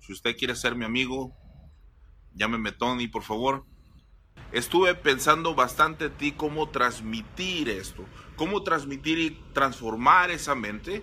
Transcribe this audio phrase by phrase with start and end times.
[0.00, 1.36] Si usted quiere ser mi amigo,
[2.34, 3.64] llámeme Tony, por favor.
[4.52, 8.04] Estuve pensando bastante ti cómo transmitir esto,
[8.36, 11.02] cómo transmitir y transformar esa mente.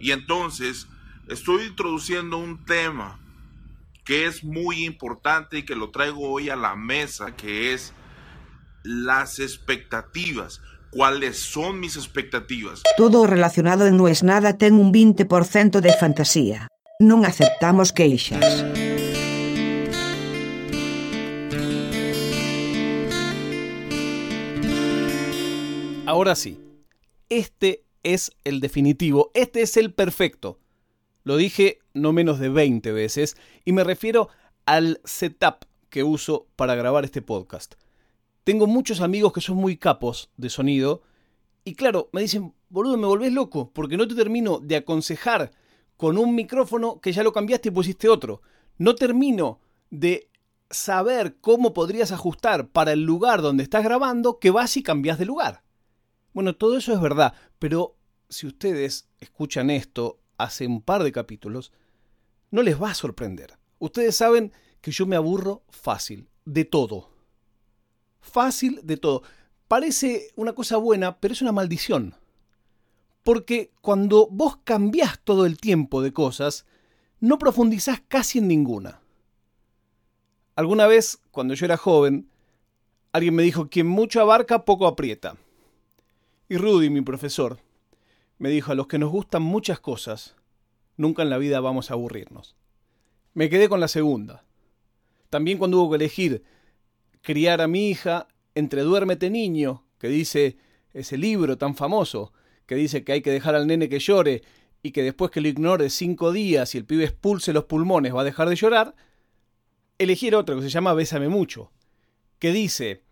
[0.00, 0.86] Y entonces
[1.28, 3.20] estoy introduciendo un tema
[4.04, 7.92] que es muy importante y que lo traigo hoy a la mesa, que es
[8.82, 10.62] las expectativas.
[10.90, 12.82] ¿Cuáles son mis expectativas?
[12.96, 16.68] Todo relacionado No es nada ten un 20% de fantasía.
[16.98, 18.66] Non aceptamos queixas.
[26.10, 26.58] Ahora sí,
[27.30, 30.58] este es el definitivo, este es el perfecto.
[31.22, 34.28] Lo dije no menos de 20 veces y me refiero
[34.66, 37.74] al setup que uso para grabar este podcast.
[38.42, 41.02] Tengo muchos amigos que son muy capos de sonido
[41.62, 45.52] y claro, me dicen, boludo, me volvés loco porque no te termino de aconsejar
[45.98, 48.40] con un micrófono que ya lo cambiaste y pusiste otro.
[48.78, 50.30] No termino de
[50.70, 55.26] saber cómo podrías ajustar para el lugar donde estás grabando que vas y cambias de
[55.26, 55.64] lugar.
[56.32, 57.96] Bueno, todo eso es verdad, pero
[58.28, 61.72] si ustedes escuchan esto hace un par de capítulos,
[62.52, 63.58] no les va a sorprender.
[63.80, 67.10] Ustedes saben que yo me aburro fácil, de todo.
[68.20, 69.24] Fácil de todo.
[69.66, 72.14] Parece una cosa buena, pero es una maldición.
[73.28, 76.64] Porque cuando vos cambiás todo el tiempo de cosas,
[77.20, 79.02] no profundizás casi en ninguna.
[80.56, 82.30] Alguna vez, cuando yo era joven,
[83.12, 85.36] alguien me dijo, quien mucho abarca, poco aprieta.
[86.48, 87.58] Y Rudy, mi profesor,
[88.38, 90.34] me dijo, a los que nos gustan muchas cosas,
[90.96, 92.56] nunca en la vida vamos a aburrirnos.
[93.34, 94.42] Me quedé con la segunda.
[95.28, 96.44] También cuando hubo que elegir
[97.20, 100.56] criar a mi hija entre Duérmete niño, que dice
[100.94, 102.32] ese libro tan famoso,
[102.68, 104.42] que dice que hay que dejar al nene que llore
[104.82, 108.20] y que después que lo ignore cinco días y el pibe expulse los pulmones va
[108.20, 108.94] a dejar de llorar,
[109.96, 111.72] elegir otro que se llama Bésame mucho,
[112.38, 113.02] que dice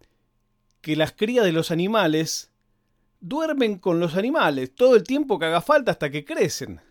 [0.83, 2.53] que las crías de los animales
[3.21, 6.83] duermen con los animales todo el tiempo que haga falta hasta que crecen.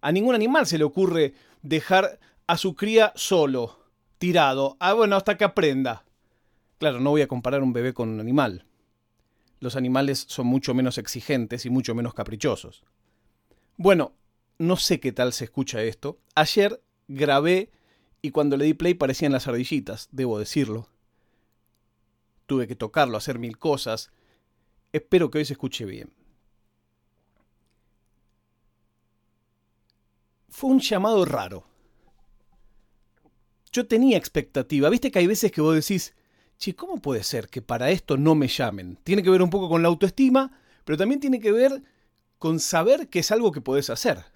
[0.00, 3.80] A ningún animal se le ocurre dejar a su cría solo,
[4.18, 4.76] tirado.
[4.78, 6.04] Ah, bueno, hasta que aprenda.
[6.78, 8.64] Claro, no voy a comparar un bebé con un animal.
[9.60, 12.82] Los animales son mucho menos exigentes y mucho menos caprichosos.
[13.76, 14.14] Bueno,
[14.58, 16.18] no sé qué tal se escucha esto.
[16.34, 17.70] Ayer grabé
[18.22, 20.88] y cuando le di play parecían las ardillitas, debo decirlo.
[22.46, 24.10] Tuve que tocarlo, hacer mil cosas,
[24.92, 26.12] Espero que hoy se escuche bien.
[30.48, 31.64] Fue un llamado raro.
[33.72, 34.90] Yo tenía expectativa.
[34.90, 36.14] Viste que hay veces que vos decís,
[36.60, 38.98] che, ¿cómo puede ser que para esto no me llamen?
[39.02, 40.52] Tiene que ver un poco con la autoestima,
[40.84, 41.82] pero también tiene que ver
[42.38, 44.26] con saber que es algo que podés hacer.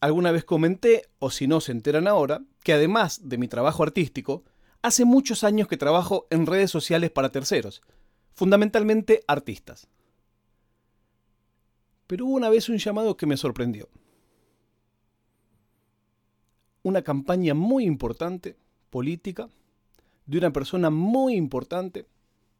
[0.00, 4.44] Alguna vez comenté, o si no se enteran ahora, que además de mi trabajo artístico,
[4.82, 7.82] hace muchos años que trabajo en redes sociales para terceros
[8.34, 9.88] fundamentalmente artistas.
[12.06, 13.88] Pero hubo una vez un llamado que me sorprendió.
[16.82, 18.56] Una campaña muy importante,
[18.90, 19.48] política,
[20.26, 22.06] de una persona muy importante.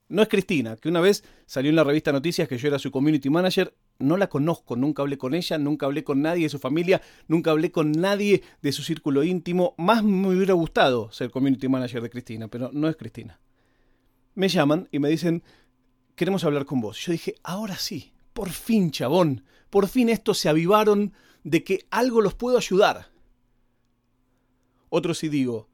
[0.09, 2.93] No es Cristina, que una vez salió en la revista Noticias que yo era su
[2.93, 3.75] community manager.
[3.99, 7.51] No la conozco, nunca hablé con ella, nunca hablé con nadie de su familia, nunca
[7.51, 9.75] hablé con nadie de su círculo íntimo.
[9.79, 13.41] Más me hubiera gustado ser community manager de Cristina, pero no es Cristina.
[14.35, 15.43] Me llaman y me dicen,
[16.15, 16.99] queremos hablar con vos.
[16.99, 22.21] Yo dije, ahora sí, por fin, chabón, por fin estos se avivaron de que algo
[22.21, 23.11] los puedo ayudar.
[24.89, 25.69] Otros sí digo,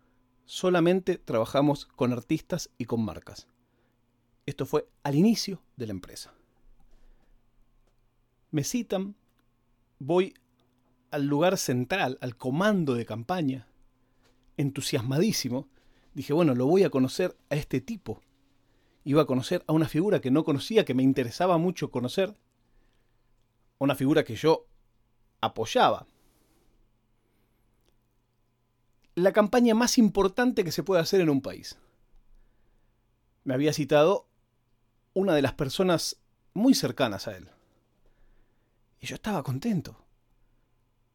[0.52, 3.46] solamente trabajamos con artistas y con marcas.
[4.44, 6.34] Esto fue al inicio de la empresa.
[8.50, 9.14] Me citan,
[9.98, 10.34] voy
[11.10, 13.66] al lugar central, al comando de campaña,
[14.58, 15.68] entusiasmadísimo.
[16.12, 18.20] Dije, bueno, lo voy a conocer a este tipo
[19.04, 22.36] iba a conocer a una figura que no conocía, que me interesaba mucho conocer,
[23.78, 24.66] una figura que yo
[25.40, 26.06] apoyaba.
[29.14, 31.79] La campaña más importante que se puede hacer en un país.
[33.44, 34.26] Me había citado
[35.14, 36.17] una de las personas
[36.55, 37.49] muy cercanas a él.
[39.00, 40.05] Y yo estaba contento.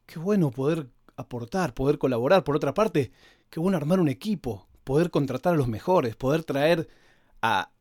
[0.05, 2.43] Qué bueno poder aportar, poder colaborar.
[2.43, 3.11] Por otra parte,
[3.49, 6.87] qué bueno armar un equipo, poder contratar a los mejores, poder traer
[7.41, 7.71] a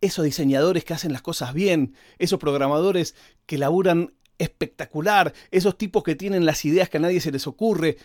[0.00, 3.14] esos diseñadores que hacen las cosas bien, esos programadores
[3.46, 7.98] que laburan espectacular, esos tipos que tienen las ideas que a nadie se les ocurre,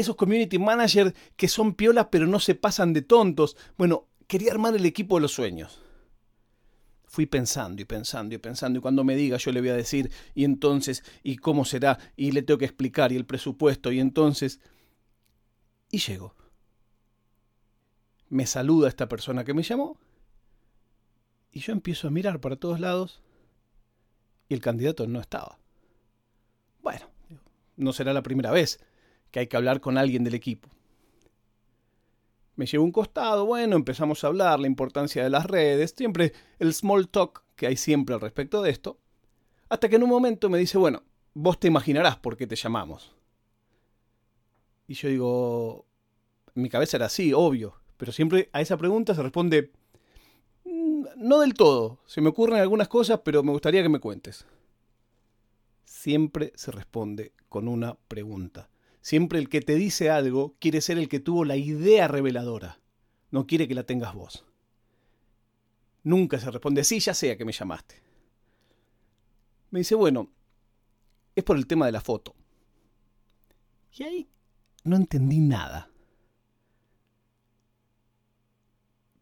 [0.00, 3.56] esos community managers que son piolas pero no se pasan de tontos.
[3.76, 5.80] Bueno, quería armar el equipo de los sueños.
[7.06, 10.12] Fui pensando y pensando y pensando y cuando me diga yo le voy a decir
[10.34, 14.60] y entonces y cómo será y le tengo que explicar y el presupuesto y entonces
[15.90, 16.34] Y llego.
[18.28, 19.98] Me saluda esta persona que me llamó.
[21.50, 23.22] Y yo empiezo a mirar para todos lados.
[24.48, 25.58] Y el candidato no estaba.
[26.80, 27.10] Bueno,
[27.76, 28.78] no será la primera vez
[29.30, 30.68] que hay que hablar con alguien del equipo.
[32.56, 36.74] Me llevo un costado, bueno, empezamos a hablar, la importancia de las redes, siempre el
[36.74, 38.98] small talk que hay siempre al respecto de esto,
[39.68, 41.02] hasta que en un momento me dice, bueno,
[41.34, 43.14] vos te imaginarás por qué te llamamos.
[44.86, 45.86] Y yo digo,
[46.54, 49.70] mi cabeza era así, obvio, pero siempre a esa pregunta se responde,
[50.64, 54.46] mm, no del todo, se me ocurren algunas cosas, pero me gustaría que me cuentes.
[55.84, 58.68] Siempre se responde con una pregunta.
[59.00, 62.80] Siempre el que te dice algo quiere ser el que tuvo la idea reveladora.
[63.30, 64.44] No quiere que la tengas vos.
[66.02, 68.02] Nunca se responde, sí, ya sea que me llamaste.
[69.70, 70.30] Me dice, bueno,
[71.34, 72.34] es por el tema de la foto.
[73.96, 74.28] Y ahí
[74.84, 75.90] no entendí nada.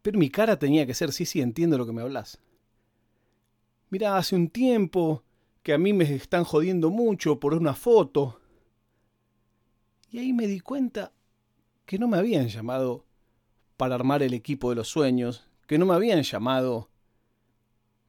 [0.02, 2.40] Pero mi cara tenía que ser, sí, sí, entiendo lo que me hablas.
[3.90, 5.24] Mira, hace un tiempo
[5.62, 8.40] que a mí me están jodiendo mucho por una foto.
[10.10, 11.12] Y ahí me di cuenta
[11.84, 13.04] que no me habían llamado
[13.76, 16.90] para armar el equipo de los sueños, que no me habían llamado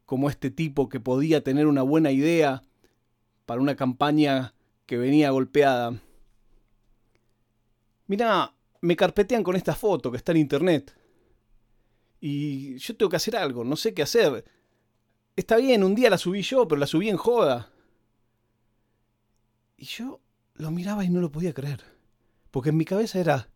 [0.05, 2.63] como este tipo que podía tener una buena idea
[3.45, 4.53] para una campaña
[4.85, 6.01] que venía golpeada.
[8.07, 10.95] Mirá, me carpetean con esta foto que está en internet.
[12.21, 14.45] Y yo tengo que hacer algo, no sé qué hacer.
[15.35, 17.71] Está bien, un día la subí yo, pero la subí en joda.
[19.77, 20.19] Y yo
[20.59, 21.81] lo miraba y no lo podía creer.
[22.51, 23.49] Porque en mi cabeza era,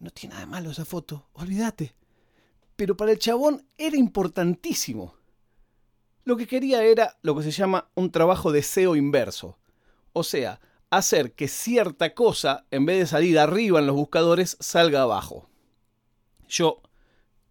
[0.00, 1.94] no tiene nada de malo esa foto, olvídate.
[2.76, 5.14] Pero para el chabón era importantísimo.
[6.24, 9.58] Lo que quería era lo que se llama un trabajo de SEO inverso.
[10.12, 10.60] O sea,
[10.90, 15.48] hacer que cierta cosa, en vez de salir arriba en los buscadores, salga abajo.
[16.48, 16.82] Yo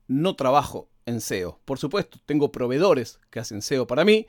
[0.08, 1.62] no trabajo en SEO.
[1.64, 4.28] Por supuesto, tengo proveedores que hacen SEO para mí,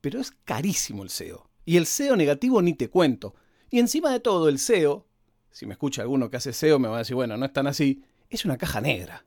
[0.00, 1.51] pero es carísimo el SEO.
[1.64, 3.34] Y el SEO negativo ni te cuento.
[3.70, 5.06] Y encima de todo, el SEO,
[5.50, 7.66] si me escucha alguno que hace SEO, me va a decir, bueno, no es tan
[7.66, 9.24] así, es una caja negra.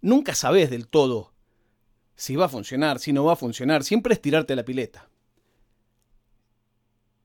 [0.00, 1.34] Nunca sabes del todo
[2.16, 5.08] si va a funcionar, si no va a funcionar, siempre es tirarte la pileta.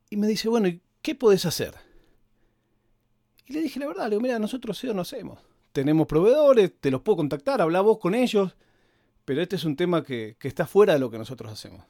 [0.09, 1.75] Y me dice, bueno, ¿y qué podés hacer?
[3.45, 5.39] Y le dije la verdad, le digo, mira, nosotros SEO no hacemos.
[5.71, 8.55] Tenemos proveedores, te los puedo contactar, habla vos con ellos,
[9.25, 11.85] pero este es un tema que, que está fuera de lo que nosotros hacemos.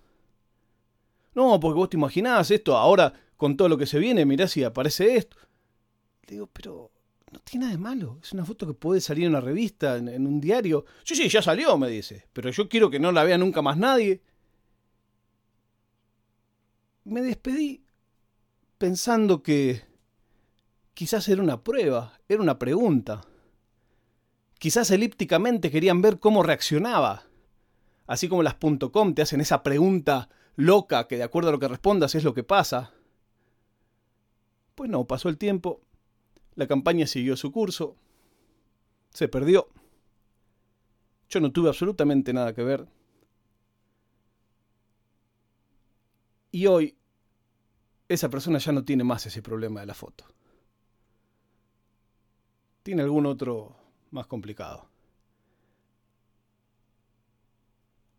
[1.34, 4.64] No, porque vos te imaginás esto, ahora con todo lo que se viene, mirá si
[4.64, 5.38] aparece esto.
[6.28, 6.92] Le digo, pero
[7.32, 8.20] no tiene nada de malo.
[8.22, 10.86] Es una foto que puede salir en una revista, en, un diario.
[11.04, 12.28] Sí, sí, ya salió, me dice.
[12.34, 14.22] Pero yo quiero que no la vea nunca más nadie.
[17.06, 17.84] Me despedí
[18.78, 19.84] pensando que
[20.94, 23.22] quizás era una prueba, era una pregunta.
[24.58, 27.24] Quizás elípticamente querían ver cómo reaccionaba.
[28.06, 28.56] Así como las
[28.92, 30.30] .com te hacen esa pregunta
[30.60, 32.94] loca que de acuerdo a lo que respondas es lo que pasa.
[34.76, 35.82] Pues no, pasó el tiempo
[36.60, 37.96] la campaña siguió su curso.
[39.12, 39.70] Se perdió.
[41.30, 42.86] Yo no tuve absolutamente nada que ver.
[46.52, 46.98] Y hoy
[48.10, 50.26] esa persona ya no tiene más ese problema de la foto.
[52.84, 53.78] Tiene algún otro
[54.12, 54.90] más complicado.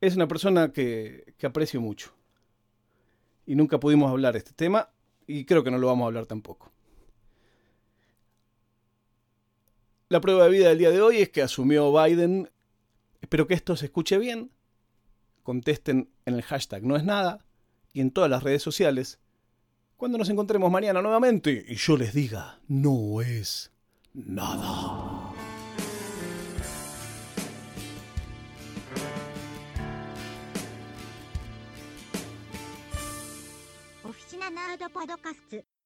[0.00, 2.19] Es una persona que, que aprecio mucho.
[3.50, 4.90] Y nunca pudimos hablar de este tema
[5.26, 6.70] y creo que no lo vamos a hablar tampoco.
[10.08, 12.48] La prueba de vida del día de hoy es que asumió Biden.
[13.20, 14.52] Espero que esto se escuche bien.
[15.42, 17.44] Contesten en el hashtag no es nada
[17.92, 19.18] y en todas las redes sociales.
[19.96, 23.72] Cuando nos encontremos mañana nuevamente y yo les diga no es
[24.14, 25.09] nada.
[35.00, 35.79] パドカスツ。